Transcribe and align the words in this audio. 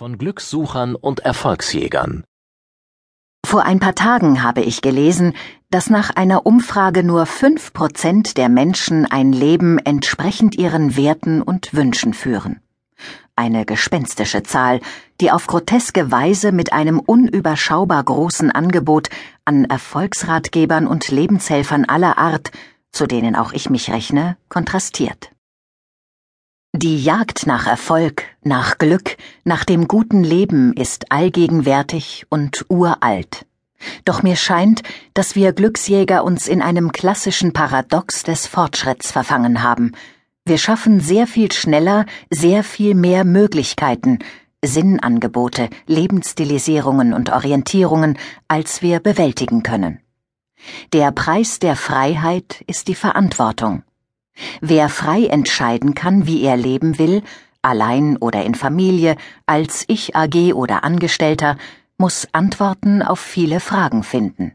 von 0.00 0.16
Glückssuchern 0.16 0.94
und 0.94 1.20
Erfolgsjägern. 1.20 2.24
Vor 3.44 3.64
ein 3.64 3.80
paar 3.80 3.94
Tagen 3.94 4.42
habe 4.42 4.62
ich 4.62 4.80
gelesen, 4.80 5.34
dass 5.68 5.90
nach 5.90 6.08
einer 6.08 6.46
Umfrage 6.46 7.04
nur 7.04 7.26
fünf 7.26 7.74
Prozent 7.74 8.38
der 8.38 8.48
Menschen 8.48 9.04
ein 9.04 9.34
Leben 9.34 9.78
entsprechend 9.78 10.56
ihren 10.56 10.96
Werten 10.96 11.42
und 11.42 11.74
Wünschen 11.74 12.14
führen. 12.14 12.62
Eine 13.36 13.66
gespenstische 13.66 14.42
Zahl, 14.42 14.80
die 15.20 15.30
auf 15.30 15.46
groteske 15.46 16.10
Weise 16.10 16.50
mit 16.50 16.72
einem 16.72 16.98
unüberschaubar 16.98 18.02
großen 18.02 18.50
Angebot 18.50 19.10
an 19.44 19.66
Erfolgsratgebern 19.66 20.86
und 20.86 21.08
Lebenshelfern 21.10 21.84
aller 21.84 22.16
Art, 22.16 22.52
zu 22.90 23.06
denen 23.06 23.36
auch 23.36 23.52
ich 23.52 23.68
mich 23.68 23.90
rechne, 23.90 24.38
kontrastiert. 24.48 25.30
Die 26.72 27.02
Jagd 27.02 27.48
nach 27.48 27.66
Erfolg, 27.66 28.22
nach 28.44 28.78
Glück, 28.78 29.16
nach 29.42 29.64
dem 29.64 29.88
guten 29.88 30.22
Leben 30.22 30.72
ist 30.72 31.10
allgegenwärtig 31.10 32.26
und 32.28 32.64
uralt. 32.68 33.44
Doch 34.04 34.22
mir 34.22 34.36
scheint, 34.36 34.82
dass 35.12 35.34
wir 35.34 35.52
Glücksjäger 35.52 36.22
uns 36.22 36.46
in 36.46 36.62
einem 36.62 36.92
klassischen 36.92 37.52
Paradox 37.52 38.22
des 38.22 38.46
Fortschritts 38.46 39.10
verfangen 39.10 39.64
haben. 39.64 39.96
Wir 40.44 40.58
schaffen 40.58 41.00
sehr 41.00 41.26
viel 41.26 41.50
schneller, 41.50 42.06
sehr 42.30 42.62
viel 42.62 42.94
mehr 42.94 43.24
Möglichkeiten, 43.24 44.20
Sinnangebote, 44.64 45.70
Lebensstilisierungen 45.88 47.14
und 47.14 47.32
Orientierungen, 47.32 48.16
als 48.46 48.80
wir 48.80 49.00
bewältigen 49.00 49.64
können. 49.64 50.00
Der 50.92 51.10
Preis 51.10 51.58
der 51.58 51.74
Freiheit 51.74 52.62
ist 52.68 52.86
die 52.86 52.94
Verantwortung. 52.94 53.82
Wer 54.60 54.88
frei 54.88 55.26
entscheiden 55.26 55.94
kann, 55.94 56.26
wie 56.26 56.42
er 56.42 56.56
leben 56.56 56.98
will, 56.98 57.22
allein 57.62 58.16
oder 58.16 58.44
in 58.44 58.54
Familie, 58.54 59.16
als 59.46 59.84
Ich 59.88 60.16
AG 60.16 60.54
oder 60.54 60.84
Angestellter, 60.84 61.56
muss 61.98 62.28
Antworten 62.32 63.02
auf 63.02 63.20
viele 63.20 63.60
Fragen 63.60 64.02
finden. 64.02 64.52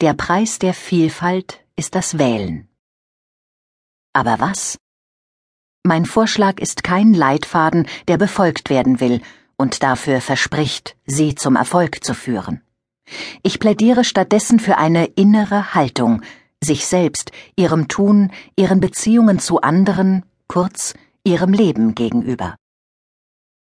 Der 0.00 0.14
Preis 0.14 0.58
der 0.58 0.74
Vielfalt 0.74 1.60
ist 1.76 1.94
das 1.94 2.18
Wählen. 2.18 2.68
Aber 4.12 4.38
was? 4.38 4.78
Mein 5.82 6.06
Vorschlag 6.06 6.60
ist 6.60 6.84
kein 6.84 7.14
Leitfaden, 7.14 7.88
der 8.06 8.18
befolgt 8.18 8.70
werden 8.70 9.00
will 9.00 9.20
und 9.56 9.82
dafür 9.82 10.20
verspricht, 10.20 10.96
sie 11.06 11.34
zum 11.34 11.56
Erfolg 11.56 12.04
zu 12.04 12.14
führen. 12.14 12.60
Ich 13.42 13.58
plädiere 13.58 14.04
stattdessen 14.04 14.60
für 14.60 14.78
eine 14.78 15.06
innere 15.06 15.74
Haltung, 15.74 16.22
sich 16.62 16.86
selbst, 16.86 17.32
ihrem 17.56 17.88
Tun, 17.88 18.30
ihren 18.56 18.80
Beziehungen 18.80 19.38
zu 19.38 19.60
anderen, 19.60 20.24
kurz 20.48 20.94
ihrem 21.24 21.52
Leben 21.52 21.94
gegenüber. 21.94 22.56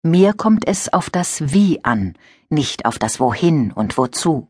Mir 0.04 0.34
kommt 0.34 0.68
es 0.68 0.92
auf 0.92 1.10
das 1.10 1.54
Wie 1.54 1.84
an, 1.84 2.16
nicht 2.50 2.86
auf 2.86 3.00
das 3.00 3.20
Wohin 3.20 3.72
und 3.72 3.98
Wozu. 3.98 4.48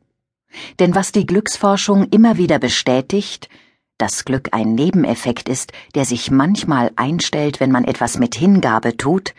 Denn 0.80 0.96
was 0.96 1.12
die 1.12 1.26
Glücksforschung 1.26 2.10
immer 2.10 2.38
wieder 2.38 2.60
bestätigt, 2.60 3.50
dass 3.98 4.26
Glück 4.26 4.50
ein 4.52 4.74
Nebeneffekt 4.76 5.48
ist, 5.50 5.72
der 5.96 6.06
sich 6.06 6.32
manchmal 6.32 6.92
einstellt, 6.96 7.60
wenn 7.60 7.72
man 7.72 7.86
etwas 7.86 8.18
mit 8.18 8.36
Hingabe 8.36 8.98
tut, 8.98 9.34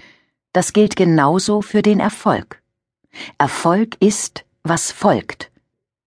das 0.52 0.72
gilt 0.72 0.96
genauso 0.96 1.62
für 1.62 1.82
den 1.82 2.00
Erfolg. 2.00 2.62
Erfolg 3.38 3.96
ist, 4.00 4.44
was 4.62 4.92
folgt. 4.92 5.50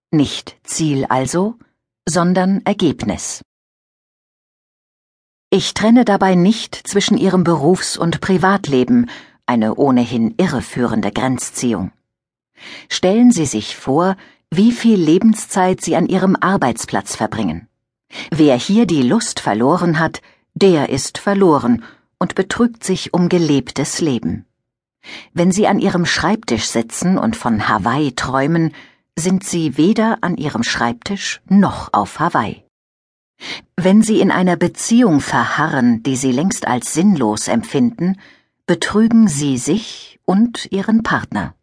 Nicht 0.09 0.57
Ziel 0.63 1.05
also, 1.05 1.55
sondern 2.07 2.61
Ergebnis. 2.65 3.43
Ich 5.49 5.73
trenne 5.73 6.05
dabei 6.05 6.35
nicht 6.35 6.75
zwischen 6.75 7.17
ihrem 7.17 7.43
Berufs- 7.43 7.97
und 7.97 8.21
Privatleben, 8.21 9.09
eine 9.45 9.75
ohnehin 9.75 10.33
irreführende 10.37 11.11
Grenzziehung. 11.11 11.91
Stellen 12.89 13.31
Sie 13.31 13.45
sich 13.45 13.75
vor, 13.75 14.15
wie 14.49 14.71
viel 14.71 14.97
Lebenszeit 14.97 15.81
Sie 15.81 15.95
an 15.95 16.07
Ihrem 16.07 16.37
Arbeitsplatz 16.39 17.15
verbringen. 17.15 17.67
Wer 18.31 18.57
hier 18.57 18.85
die 18.85 19.03
Lust 19.03 19.41
verloren 19.41 19.99
hat, 19.99 20.21
der 20.53 20.89
ist 20.89 21.17
verloren 21.17 21.83
und 22.19 22.35
betrügt 22.35 22.83
sich 22.83 23.13
um 23.13 23.29
gelebtes 23.29 23.99
Leben. 23.99 24.45
Wenn 25.33 25.51
Sie 25.51 25.67
an 25.67 25.79
Ihrem 25.79 26.05
Schreibtisch 26.05 26.65
sitzen 26.65 27.17
und 27.17 27.35
von 27.35 27.67
Hawaii 27.67 28.13
träumen, 28.13 28.73
sind 29.19 29.43
sie 29.43 29.77
weder 29.77 30.19
an 30.21 30.37
ihrem 30.37 30.63
Schreibtisch 30.63 31.41
noch 31.49 31.89
auf 31.91 32.19
Hawaii. 32.19 32.63
Wenn 33.75 34.01
sie 34.01 34.21
in 34.21 34.31
einer 34.31 34.55
Beziehung 34.55 35.19
verharren, 35.19 36.03
die 36.03 36.15
sie 36.15 36.31
längst 36.31 36.67
als 36.67 36.93
sinnlos 36.93 37.47
empfinden, 37.47 38.17
betrügen 38.65 39.27
sie 39.27 39.57
sich 39.57 40.19
und 40.25 40.71
ihren 40.71 41.03
Partner. 41.03 41.55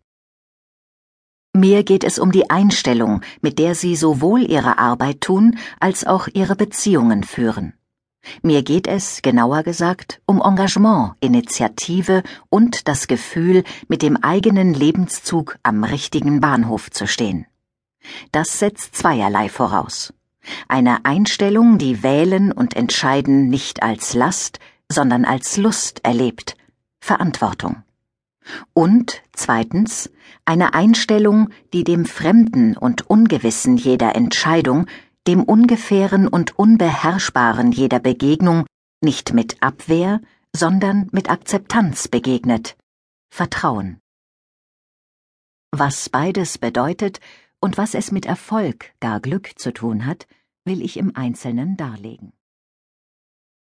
Mir 1.52 1.84
geht 1.84 2.02
es 2.02 2.18
um 2.18 2.32
die 2.32 2.50
Einstellung, 2.50 3.20
mit 3.40 3.60
der 3.60 3.74
sie 3.76 3.94
sowohl 3.94 4.42
ihre 4.42 4.78
Arbeit 4.78 5.20
tun 5.20 5.56
als 5.78 6.04
auch 6.04 6.26
ihre 6.32 6.56
Beziehungen 6.56 7.22
führen. 7.22 7.74
Mir 8.42 8.62
geht 8.62 8.86
es, 8.86 9.22
genauer 9.22 9.62
gesagt, 9.62 10.20
um 10.26 10.40
Engagement, 10.40 11.12
Initiative 11.20 12.22
und 12.50 12.88
das 12.88 13.06
Gefühl, 13.06 13.64
mit 13.88 14.02
dem 14.02 14.16
eigenen 14.16 14.74
Lebenszug 14.74 15.58
am 15.62 15.84
richtigen 15.84 16.40
Bahnhof 16.40 16.90
zu 16.90 17.06
stehen. 17.06 17.46
Das 18.32 18.58
setzt 18.58 18.96
zweierlei 18.96 19.48
voraus. 19.48 20.12
Eine 20.68 21.04
Einstellung, 21.04 21.78
die 21.78 22.02
Wählen 22.02 22.52
und 22.52 22.76
Entscheiden 22.76 23.48
nicht 23.48 23.82
als 23.82 24.14
Last, 24.14 24.58
sondern 24.90 25.24
als 25.24 25.56
Lust 25.56 26.04
erlebt, 26.04 26.56
Verantwortung. 27.00 27.82
Und 28.74 29.22
zweitens 29.32 30.10
eine 30.44 30.74
Einstellung, 30.74 31.48
die 31.72 31.84
dem 31.84 32.04
Fremden 32.04 32.76
und 32.76 33.08
Ungewissen 33.08 33.78
jeder 33.78 34.14
Entscheidung, 34.14 34.86
dem 35.26 35.42
Ungefähren 35.42 36.28
und 36.28 36.58
Unbeherrschbaren 36.58 37.72
jeder 37.72 37.98
Begegnung 37.98 38.66
nicht 39.02 39.32
mit 39.32 39.62
Abwehr, 39.62 40.20
sondern 40.54 41.08
mit 41.12 41.30
Akzeptanz 41.30 42.08
begegnet. 42.08 42.76
Vertrauen. 43.30 44.00
Was 45.72 46.08
beides 46.08 46.58
bedeutet 46.58 47.20
und 47.60 47.78
was 47.78 47.94
es 47.94 48.12
mit 48.12 48.26
Erfolg, 48.26 48.94
gar 49.00 49.20
Glück 49.20 49.58
zu 49.58 49.72
tun 49.72 50.06
hat, 50.06 50.26
will 50.64 50.82
ich 50.82 50.96
im 50.96 51.16
Einzelnen 51.16 51.76
darlegen. 51.76 52.32